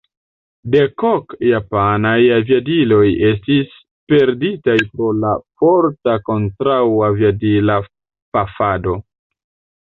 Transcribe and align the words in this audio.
Dek 0.75 1.03
ok 1.07 1.33
japanaj 1.49 2.13
aviadiloj 2.37 3.03
estis 3.27 3.75
perditaj 4.13 4.75
pro 4.95 5.11
la 5.25 5.35
forta 5.61 6.17
kontraŭ-aviadila 6.31 7.77
pafado. 8.39 8.99